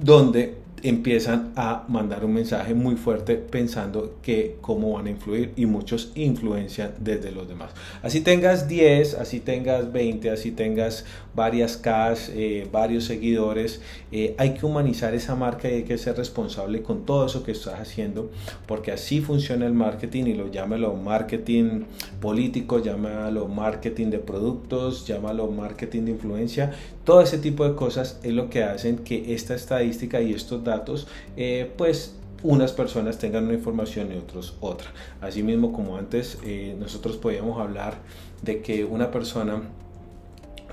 donde 0.00 0.61
empiezan 0.82 1.52
a 1.56 1.84
mandar 1.88 2.24
un 2.24 2.34
mensaje 2.34 2.74
muy 2.74 2.96
fuerte 2.96 3.36
pensando 3.36 4.16
que 4.22 4.56
cómo 4.60 4.92
van 4.92 5.06
a 5.06 5.10
influir 5.10 5.52
y 5.56 5.66
muchos 5.66 6.12
influencian 6.14 6.92
desde 6.98 7.30
los 7.30 7.48
demás. 7.48 7.70
Así 8.02 8.20
tengas 8.20 8.68
10, 8.68 9.14
así 9.14 9.40
tengas 9.40 9.92
20, 9.92 10.30
así 10.30 10.50
tengas 10.50 11.04
varias 11.34 11.76
Ks, 11.76 12.30
eh, 12.34 12.68
varios 12.70 13.04
seguidores, 13.04 13.80
eh, 14.10 14.34
hay 14.38 14.54
que 14.54 14.66
humanizar 14.66 15.14
esa 15.14 15.34
marca 15.34 15.68
y 15.70 15.74
hay 15.74 15.82
que 15.84 15.98
ser 15.98 16.16
responsable 16.16 16.82
con 16.82 17.06
todo 17.06 17.26
eso 17.26 17.42
que 17.42 17.52
estás 17.52 17.80
haciendo 17.80 18.30
porque 18.66 18.92
así 18.92 19.20
funciona 19.20 19.66
el 19.66 19.72
marketing 19.72 20.24
y 20.24 20.34
lo 20.34 20.50
llámalo 20.50 20.94
marketing 20.94 21.84
político, 22.20 22.80
llámalo 22.80 23.48
marketing 23.48 24.10
de 24.10 24.18
productos, 24.18 25.06
llámalo 25.06 25.48
marketing 25.50 26.02
de 26.02 26.10
influencia, 26.12 26.72
todo 27.04 27.20
ese 27.20 27.38
tipo 27.38 27.68
de 27.68 27.74
cosas 27.74 28.18
es 28.22 28.32
lo 28.32 28.48
que 28.48 28.62
hacen 28.62 28.98
que 28.98 29.34
esta 29.34 29.54
estadística 29.54 30.20
y 30.20 30.32
estos 30.32 30.62
datos, 30.64 31.06
eh, 31.36 31.70
pues 31.76 32.16
unas 32.42 32.72
personas 32.72 33.18
tengan 33.18 33.44
una 33.44 33.54
información 33.54 34.12
y 34.12 34.16
otros 34.16 34.56
otra. 34.60 34.88
Asimismo, 35.20 35.72
como 35.72 35.96
antes 35.96 36.38
eh, 36.44 36.76
nosotros 36.78 37.16
podíamos 37.16 37.60
hablar 37.60 37.98
de 38.42 38.62
que 38.62 38.84
una 38.84 39.10
persona 39.10 39.62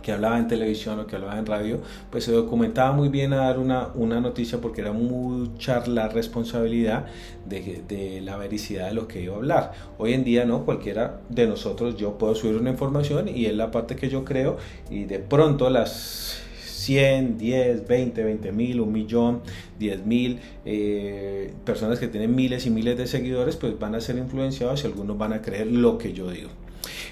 que 0.01 0.11
hablaba 0.11 0.39
en 0.39 0.47
televisión 0.47 0.99
o 0.99 1.07
que 1.07 1.15
hablaba 1.15 1.37
en 1.37 1.45
radio, 1.45 1.79
pues 2.09 2.23
se 2.23 2.31
documentaba 2.31 2.91
muy 2.91 3.09
bien 3.09 3.33
a 3.33 3.37
dar 3.37 3.59
una, 3.59 3.89
una 3.95 4.19
noticia 4.19 4.59
porque 4.59 4.81
era 4.81 4.91
mucha 4.91 5.85
la 5.87 6.07
responsabilidad 6.07 7.05
de, 7.45 8.21
la 8.23 8.37
vericidad 8.37 8.87
de 8.87 8.93
lo 8.93 9.07
que 9.07 9.21
iba 9.21 9.33
a 9.33 9.37
hablar. 9.37 9.71
Hoy 9.97 10.13
en 10.13 10.23
día 10.23 10.45
no, 10.45 10.65
cualquiera 10.65 11.19
de 11.29 11.47
nosotros, 11.47 11.97
yo 11.97 12.17
puedo 12.17 12.35
subir 12.35 12.55
una 12.55 12.69
información 12.69 13.27
y 13.27 13.45
es 13.45 13.55
la 13.55 13.71
parte 13.71 13.95
que 13.95 14.09
yo 14.09 14.23
creo 14.23 14.57
y 14.89 15.05
de 15.05 15.19
pronto 15.19 15.69
las 15.69 16.41
100, 16.65 17.37
10, 17.37 17.87
20, 17.87 18.23
20 18.23 18.51
mil, 18.51 18.79
un 18.81 18.91
millón, 18.91 19.41
10 19.79 20.05
mil 20.05 20.39
eh, 20.65 21.53
personas 21.65 21.99
que 21.99 22.07
tienen 22.07 22.33
miles 22.33 22.65
y 22.65 22.69
miles 22.69 22.97
de 22.97 23.05
seguidores, 23.05 23.57
pues 23.57 23.77
van 23.77 23.95
a 23.95 24.01
ser 24.01 24.17
influenciados 24.17 24.83
y 24.83 24.87
algunos 24.87 25.17
van 25.17 25.33
a 25.33 25.41
creer 25.41 25.67
lo 25.67 25.97
que 25.97 26.13
yo 26.13 26.31
digo. 26.31 26.49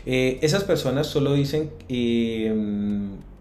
Eh, 0.10 0.40
esas 0.42 0.64
personas 0.64 1.08
solo 1.08 1.34
dicen 1.34 1.70
eh, 1.90 2.56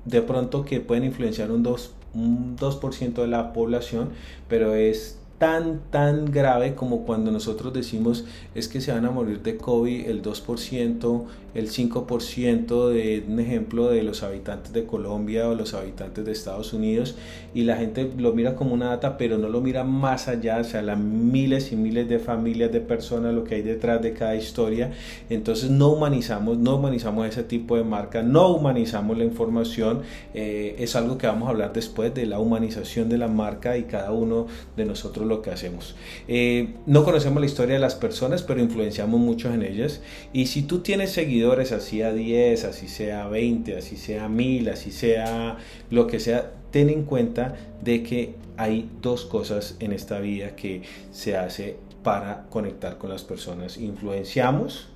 de 0.05 0.23
pronto 0.23 0.65
que 0.65 0.81
pueden 0.81 1.05
influenciar 1.05 1.53
un 1.53 1.65
2%, 1.65 1.91
un 2.15 2.57
2 2.57 2.81
de 3.15 3.27
la 3.29 3.53
población, 3.53 4.09
pero 4.49 4.75
es 4.75 5.21
tan, 5.39 5.81
tan 5.91 6.33
grave 6.33 6.75
como 6.75 7.05
cuando 7.05 7.31
nosotros 7.31 7.73
decimos 7.73 8.25
es 8.55 8.69
que 8.69 8.81
se 8.81 8.93
van 8.93 9.05
a 9.05 9.11
morir 9.11 9.43
de 9.43 9.57
COVID 9.57 10.07
el 10.07 10.23
2%, 10.23 11.25
el 11.55 11.71
5% 11.71 12.89
de 12.89 13.25
un 13.29 13.41
ejemplo 13.41 13.89
de 13.89 14.03
los 14.03 14.23
habitantes 14.23 14.73
de 14.73 14.85
Colombia 14.85 15.49
o 15.49 15.55
los 15.55 15.75
habitantes 15.75 16.25
de 16.25 16.33
Estados 16.33 16.73
Unidos 16.73 17.17
y 17.55 17.65
la 17.65 17.77
gente 17.77 18.11
lo 18.17 18.33
mira 18.33 18.57
como 18.57 18.75
una 18.75 18.89
data 18.89 19.19
pero 19.19 19.39
no 19.39 19.49
lo 19.49 19.61
mira 19.61 19.85
más 19.85 20.29
allá, 20.29 20.59
o 20.59 20.65
sea, 20.65 20.83
las 20.83 20.99
miles 20.99 21.73
y 21.73 21.77
miles 21.77 22.09
de 22.09 22.19
familias 22.19 22.73
de 22.73 22.81
personas, 22.81 23.35
lo 23.35 23.45
que 23.45 23.57
hay 23.57 23.63
detrás 23.63 24.03
de 24.03 24.13
cada 24.13 24.37
historia, 24.37 24.93
entonces 25.29 25.71
no 25.71 25.89
humanizamos, 25.89 26.59
no 26.59 26.77
humanizamos 26.77 27.27
ese 27.27 27.43
tipo 27.43 27.77
de 27.77 27.85
marca, 27.85 28.23
no 28.23 28.49
humanizamos 28.49 29.17
la 29.19 29.25
información, 29.25 30.03
eh, 30.35 30.77
es 30.79 30.97
algo 30.97 31.19
que 31.19 31.27
vamos 31.27 31.49
a 31.49 31.51
hablar 31.51 31.73
después 31.73 32.15
de 32.15 32.27
la 32.27 32.39
humanización 32.39 33.09
de 33.09 33.19
la 33.19 33.29
marca 33.29 33.77
y 33.77 33.85
cada 33.85 34.13
uno 34.13 34.47
de 34.77 34.85
nosotros 34.85 35.26
lo 35.27 35.43
que 35.43 35.51
hacemos. 35.51 35.95
Eh, 36.29 36.75
no 36.87 37.05
conocemos 37.05 37.41
la 37.41 37.47
historia 37.47 37.75
de 37.75 37.81
las 37.81 37.95
personas, 37.95 38.43
pero 38.43 38.61
influenciamos 38.61 39.21
mucho 39.21 39.53
en 39.53 39.63
ellas. 39.63 40.01
Y 40.33 40.47
si 40.47 40.63
tú 40.63 40.81
tienes 40.81 41.13
seguidores, 41.13 41.73
así 41.73 42.03
a 42.03 42.13
10, 42.13 42.65
así 42.65 42.89
sea 42.89 43.29
20, 43.29 43.77
así 43.77 43.97
sea 43.97 44.29
1000, 44.29 44.69
así 44.69 44.91
sea 44.91 45.59
lo 45.91 46.07
que 46.07 46.21
sea, 46.21 46.53
ten 46.71 46.91
en 46.91 47.05
cuenta 47.05 47.57
de 47.83 48.03
que 48.03 48.35
hay 48.57 48.89
dos 49.03 49.27
cosas 49.27 49.77
en 49.81 49.93
esta 49.93 50.19
vida 50.21 50.57
que 50.57 50.83
se 51.11 51.37
hace 51.37 51.77
para 52.03 52.47
conectar 52.51 52.99
con 52.99 53.11
las 53.11 53.25
personas. 53.25 53.77
Influenciamos 53.77 54.89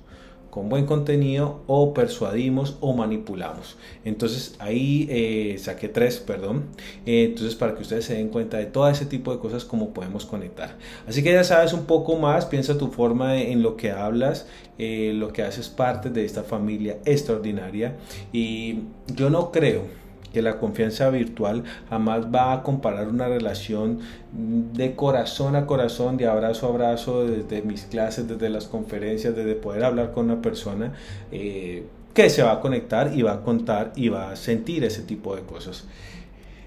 con 0.51 0.67
buen 0.69 0.85
contenido 0.85 1.61
o 1.65 1.93
persuadimos 1.93 2.77
o 2.81 2.93
manipulamos. 2.93 3.77
Entonces 4.05 4.55
ahí 4.59 5.07
eh, 5.09 5.55
saqué 5.57 5.87
tres, 5.87 6.19
perdón. 6.19 6.65
Eh, 7.05 7.23
entonces 7.29 7.55
para 7.55 7.73
que 7.73 7.81
ustedes 7.81 8.05
se 8.05 8.15
den 8.15 8.27
cuenta 8.27 8.57
de 8.57 8.65
todo 8.65 8.87
ese 8.89 9.05
tipo 9.05 9.31
de 9.31 9.39
cosas, 9.39 9.65
cómo 9.65 9.93
podemos 9.93 10.25
conectar. 10.25 10.77
Así 11.07 11.23
que 11.23 11.31
ya 11.31 11.45
sabes 11.45 11.73
un 11.73 11.85
poco 11.85 12.17
más, 12.17 12.45
piensa 12.45 12.77
tu 12.77 12.89
forma 12.89 13.41
en 13.41 13.63
lo 13.63 13.77
que 13.77 13.91
hablas, 13.91 14.45
eh, 14.77 15.13
lo 15.15 15.31
que 15.31 15.41
haces 15.41 15.69
parte 15.69 16.09
de 16.09 16.25
esta 16.25 16.43
familia 16.43 16.97
extraordinaria. 17.05 17.95
Y 18.33 18.79
yo 19.15 19.29
no 19.29 19.51
creo 19.51 20.00
que 20.33 20.41
la 20.41 20.57
confianza 20.57 21.09
virtual 21.09 21.63
jamás 21.89 22.25
va 22.33 22.53
a 22.53 22.63
comparar 22.63 23.07
una 23.07 23.27
relación 23.27 23.99
de 24.31 24.95
corazón 24.95 25.55
a 25.55 25.65
corazón, 25.65 26.17
de 26.17 26.27
abrazo 26.27 26.67
a 26.67 26.69
abrazo, 26.69 27.25
desde 27.25 27.61
mis 27.61 27.83
clases, 27.83 28.27
desde 28.27 28.49
las 28.49 28.67
conferencias, 28.67 29.35
desde 29.35 29.55
poder 29.55 29.83
hablar 29.83 30.11
con 30.11 30.25
una 30.25 30.41
persona 30.41 30.93
eh, 31.31 31.85
que 32.13 32.29
se 32.29 32.43
va 32.43 32.53
a 32.53 32.59
conectar 32.59 33.11
y 33.13 33.21
va 33.21 33.33
a 33.33 33.41
contar 33.41 33.93
y 33.95 34.09
va 34.09 34.31
a 34.31 34.35
sentir 34.35 34.83
ese 34.83 35.01
tipo 35.03 35.35
de 35.35 35.43
cosas. 35.43 35.85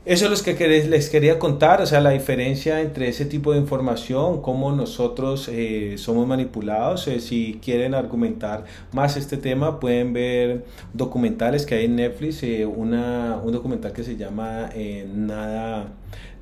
Eso 0.07 0.31
es 0.31 0.47
lo 0.47 0.55
que 0.55 0.69
les 0.69 1.09
quería 1.09 1.39
contar, 1.39 1.81
o 1.81 1.87
sea, 1.87 1.99
la 2.03 2.11
diferencia 2.11 2.83
entre 2.83 3.09
ese 3.09 3.25
tipo 3.25 3.53
de 3.53 3.59
información, 3.59 4.43
cómo 4.43 4.71
nosotros 4.71 5.49
eh, 5.51 5.95
somos 5.97 6.27
manipulados. 6.27 7.09
Eh, 7.09 7.21
si 7.21 7.59
quieren 7.63 7.95
argumentar 7.95 8.65
más 8.93 9.17
este 9.17 9.39
tema, 9.39 9.81
pueden 9.81 10.13
ver 10.13 10.67
documentales 10.93 11.65
que 11.65 11.77
hay 11.77 11.87
en 11.87 11.97
Netflix, 11.97 12.43
eh, 12.43 12.67
una, 12.67 13.41
un 13.43 13.53
documental 13.53 13.95
que 13.95 14.05
se 14.05 14.19
llama 14.19 14.69
Nada, 15.15 15.95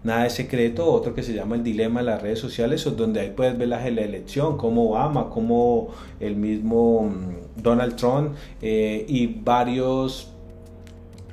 Nada 0.02 0.25
de 0.25 0.31
secreto, 0.31 0.90
otro 0.90 1.14
que 1.14 1.23
se 1.23 1.33
llama 1.33 1.54
El 1.54 1.62
dilema 1.62 2.00
de 2.00 2.07
las 2.07 2.21
redes 2.21 2.40
sociales, 2.40 2.85
donde 2.97 3.21
ahí 3.21 3.31
puedes 3.31 3.57
ver 3.57 3.69
la, 3.69 3.78
la 3.90 4.00
elección, 4.00 4.57
cómo 4.59 4.90
Obama, 4.90 5.31
cómo 5.31 5.90
el 6.19 6.35
mismo 6.35 7.02
mm, 7.04 7.62
Donald 7.62 7.95
Trump 7.95 8.35
y 8.61 9.26
varios 9.28 10.32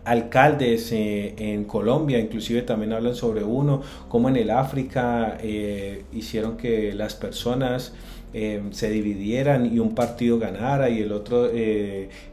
alcaldes 0.09 0.91
eh, 0.91 1.35
en 1.37 1.65
Colombia, 1.65 2.17
inclusive 2.17 2.63
también 2.63 2.93
hablan 2.93 3.13
sobre 3.13 3.43
uno, 3.43 3.83
como 4.07 4.27
en 4.27 4.37
el 4.37 4.49
África 4.49 5.37
eh, 5.39 6.03
hicieron 6.11 6.57
que 6.57 6.93
las 6.95 7.13
personas 7.13 7.93
eh, 8.33 8.63
se 8.71 8.89
dividieran 8.89 9.71
y 9.71 9.77
un 9.77 9.93
partido 9.93 10.39
ganara 10.39 10.89
y 10.89 11.03
el 11.03 11.11
otro 11.11 11.47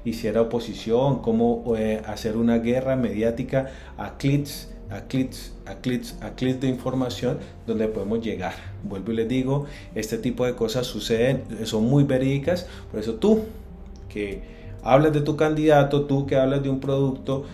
hiciera 0.06 0.40
oposición, 0.40 1.20
cómo 1.20 1.74
hacer 2.06 2.38
una 2.38 2.58
guerra 2.58 2.96
mediática 2.96 3.66
a 3.98 4.16
clics, 4.16 4.72
a 4.88 5.02
clics, 5.02 5.52
a 5.66 5.74
clics, 5.74 6.16
a 6.22 6.30
clics 6.30 6.60
de 6.62 6.68
información 6.68 7.36
donde 7.66 7.88
podemos 7.88 8.24
llegar. 8.24 8.54
Vuelvo 8.84 9.12
y 9.12 9.16
les 9.16 9.28
digo, 9.28 9.66
este 9.94 10.16
tipo 10.16 10.46
de 10.46 10.54
cosas 10.54 10.86
suceden, 10.86 11.42
son 11.64 11.84
muy 11.84 12.04
verídicas, 12.04 12.66
por 12.90 13.00
eso 13.00 13.16
tú 13.16 13.42
que 14.08 14.56
hablas 14.82 15.12
de 15.12 15.20
tu 15.20 15.36
candidato, 15.36 16.06
tú 16.06 16.26
que 16.26 16.36
hablas 16.36 16.62
de 16.62 16.70
un 16.70 16.80
producto, 16.80 17.44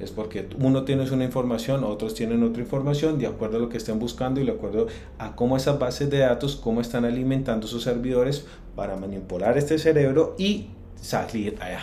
es 0.00 0.10
porque 0.10 0.48
uno 0.60 0.84
tiene 0.84 1.10
una 1.10 1.24
información, 1.24 1.84
otros 1.84 2.14
tienen 2.14 2.42
otra 2.42 2.62
información, 2.62 3.18
de 3.18 3.26
acuerdo 3.26 3.56
a 3.56 3.60
lo 3.60 3.68
que 3.68 3.78
estén 3.78 3.98
buscando 3.98 4.40
y 4.40 4.46
de 4.46 4.52
acuerdo 4.52 4.86
a 5.18 5.34
cómo 5.34 5.56
esas 5.56 5.78
bases 5.78 6.10
de 6.10 6.18
datos, 6.18 6.56
cómo 6.56 6.80
están 6.80 7.04
alimentando 7.04 7.66
sus 7.66 7.82
servidores 7.82 8.46
para 8.76 8.96
manipular 8.96 9.58
este 9.58 9.78
cerebro 9.78 10.34
y 10.38 10.68
salir 11.00 11.56
allá 11.60 11.80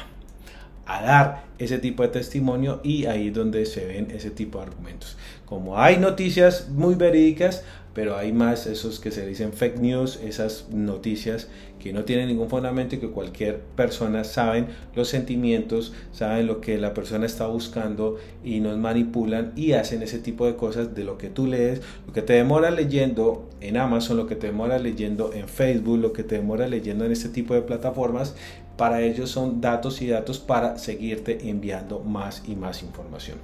a 0.86 1.01
dar 1.01 1.43
ese 1.57 1.79
tipo 1.79 2.03
de 2.03 2.09
testimonio 2.09 2.81
y 2.83 3.05
ahí 3.05 3.27
es 3.27 3.33
donde 3.33 3.65
se 3.65 3.85
ven 3.85 4.12
ese 4.12 4.31
tipo 4.31 4.59
de 4.59 4.65
argumentos. 4.65 5.17
Como 5.45 5.79
hay 5.79 5.97
noticias 5.97 6.69
muy 6.69 6.95
verídicas, 6.95 7.63
pero 7.95 8.17
hay 8.17 8.33
más 8.33 8.67
esos 8.67 9.00
que 9.00 9.09
se 9.09 9.25
dicen 9.25 9.53
fake 9.53 9.79
news, 9.79 10.19
esas 10.21 10.67
noticias 10.69 11.47
que 11.79 11.93
no 11.93 12.03
tienen 12.03 12.27
ningún 12.27 12.50
fundamento 12.50 12.95
y 12.95 13.00
que 13.00 13.09
cualquier 13.09 13.62
persona 13.77 14.25
saben 14.25 14.67
los 14.95 15.07
sentimientos, 15.07 15.93
saben 16.12 16.45
lo 16.45 16.59
que 16.59 16.77
la 16.77 16.93
persona 16.93 17.25
está 17.25 17.47
buscando 17.47 18.17
y 18.43 18.59
nos 18.59 18.77
manipulan 18.77 19.53
y 19.55 19.74
hacen 19.74 20.03
ese 20.03 20.19
tipo 20.19 20.45
de 20.45 20.57
cosas 20.57 20.93
de 20.93 21.05
lo 21.05 21.17
que 21.17 21.29
tú 21.29 21.47
lees, 21.47 21.81
lo 22.05 22.12
que 22.12 22.21
te 22.21 22.33
demora 22.33 22.69
leyendo 22.69 23.47
en 23.62 23.77
Amazon, 23.77 24.17
lo 24.17 24.27
que 24.27 24.35
te 24.35 24.47
demora 24.47 24.77
leyendo 24.77 25.31
en 25.33 25.47
Facebook, 25.47 25.97
lo 25.97 26.12
que 26.12 26.24
te 26.24 26.35
demora 26.35 26.67
leyendo 26.67 27.05
en 27.05 27.13
este 27.13 27.29
tipo 27.29 27.53
de 27.53 27.62
plataformas, 27.62 28.35
para 28.77 29.01
ellos 29.01 29.29
son 29.29 29.62
datos 29.62 30.01
y 30.01 30.07
datos 30.07 30.39
para 30.39 30.77
seguirte 30.77 31.45
enviando 31.50 32.00
más 32.00 32.44
y 32.48 32.56
más 32.56 32.84
información. 32.84 33.38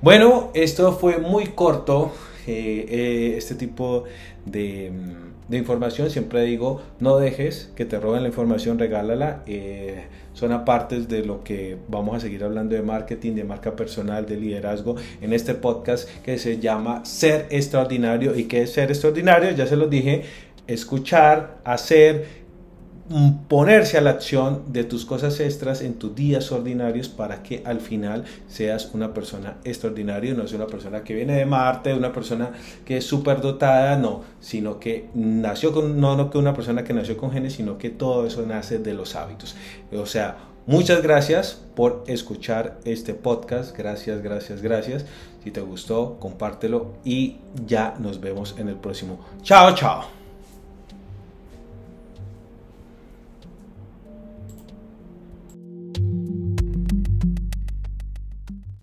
Bueno, 0.00 0.50
esto 0.54 0.92
fue 0.92 1.18
muy 1.18 1.46
corto, 1.48 2.12
eh, 2.46 2.86
eh, 2.88 3.34
este 3.36 3.54
tipo 3.54 4.04
de, 4.44 4.90
de, 5.48 5.56
información. 5.56 6.10
Siempre 6.10 6.42
digo, 6.42 6.82
no 6.98 7.18
dejes 7.18 7.70
que 7.76 7.84
te 7.84 8.00
roben 8.00 8.22
la 8.22 8.28
información, 8.28 8.78
regálala. 8.78 9.42
Eh, 9.46 10.02
son 10.34 10.50
apartes 10.50 11.08
de 11.08 11.24
lo 11.24 11.44
que 11.44 11.76
vamos 11.88 12.16
a 12.16 12.20
seguir 12.20 12.42
hablando 12.42 12.74
de 12.74 12.82
marketing, 12.82 13.34
de 13.34 13.44
marca 13.44 13.76
personal, 13.76 14.26
de 14.26 14.36
liderazgo 14.36 14.96
en 15.20 15.32
este 15.32 15.54
podcast 15.54 16.08
que 16.24 16.38
se 16.38 16.58
llama 16.58 17.04
Ser 17.04 17.46
Extraordinario. 17.50 18.34
¿Y 18.34 18.44
qué 18.44 18.62
es 18.62 18.72
ser 18.72 18.90
extraordinario? 18.90 19.50
Ya 19.52 19.66
se 19.66 19.76
lo 19.76 19.86
dije, 19.86 20.22
escuchar, 20.66 21.58
hacer 21.64 22.41
ponerse 23.48 23.98
a 23.98 24.00
la 24.00 24.10
acción 24.10 24.72
de 24.72 24.84
tus 24.84 25.04
cosas 25.04 25.38
extras 25.40 25.82
en 25.82 25.94
tus 25.94 26.14
días 26.14 26.50
ordinarios 26.52 27.08
para 27.08 27.42
que 27.42 27.62
al 27.64 27.80
final 27.80 28.24
seas 28.48 28.90
una 28.94 29.12
persona 29.12 29.58
extraordinaria, 29.64 30.34
no 30.34 30.44
es 30.44 30.52
una 30.52 30.66
persona 30.66 31.02
que 31.02 31.14
viene 31.14 31.36
de 31.36 31.46
Marte, 31.46 31.94
una 31.94 32.12
persona 32.12 32.52
que 32.84 32.98
es 32.98 33.06
súper 33.06 33.40
dotada, 33.40 33.96
no, 33.96 34.22
sino 34.40 34.78
que 34.78 35.08
nació 35.14 35.72
con, 35.72 36.00
no, 36.00 36.16
no 36.16 36.30
que 36.30 36.38
una 36.38 36.54
persona 36.54 36.84
que 36.84 36.92
nació 36.92 37.16
con 37.16 37.32
genes, 37.32 37.54
sino 37.54 37.78
que 37.78 37.90
todo 37.90 38.26
eso 38.26 38.44
nace 38.46 38.78
de 38.78 38.94
los 38.94 39.14
hábitos. 39.16 39.56
O 39.92 40.06
sea, 40.06 40.36
muchas 40.66 41.02
gracias 41.02 41.60
por 41.74 42.04
escuchar 42.06 42.78
este 42.84 43.14
podcast, 43.14 43.76
gracias, 43.76 44.22
gracias, 44.22 44.62
gracias. 44.62 45.06
Si 45.42 45.50
te 45.50 45.60
gustó, 45.60 46.18
compártelo 46.20 46.94
y 47.04 47.38
ya 47.66 47.94
nos 47.98 48.20
vemos 48.20 48.54
en 48.58 48.68
el 48.68 48.76
próximo. 48.76 49.18
Chao, 49.42 49.74
chao. 49.74 50.21